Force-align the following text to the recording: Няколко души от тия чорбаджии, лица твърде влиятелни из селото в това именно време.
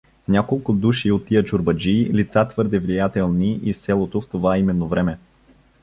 Няколко 0.27 0.73
души 0.73 1.11
от 1.11 1.25
тия 1.25 1.43
чорбаджии, 1.45 2.13
лица 2.13 2.47
твърде 2.47 2.79
влиятелни 2.79 3.59
из 3.63 3.77
селото 3.77 4.21
в 4.21 4.27
това 4.29 4.57
именно 4.57 4.87
време. 4.87 5.17